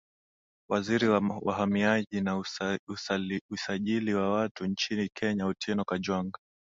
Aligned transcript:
waziri 0.69 1.07
wa 1.09 1.39
wahamiaji 1.41 2.21
na 2.21 2.43
usajili 3.51 4.13
wa 4.13 4.29
watu 4.33 4.65
nchini 4.65 5.09
kenya 5.13 5.45
otieno 5.47 5.83
kajwang 5.85 6.31